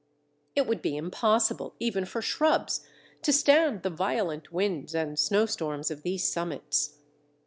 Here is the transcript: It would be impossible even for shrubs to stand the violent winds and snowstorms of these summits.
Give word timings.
It 0.55 0.65
would 0.65 0.81
be 0.81 0.97
impossible 0.97 1.75
even 1.79 2.05
for 2.05 2.23
shrubs 2.23 2.81
to 3.21 3.31
stand 3.31 3.83
the 3.83 3.91
violent 3.91 4.51
winds 4.51 4.95
and 4.95 5.19
snowstorms 5.19 5.91
of 5.91 6.01
these 6.01 6.27
summits. 6.27 6.97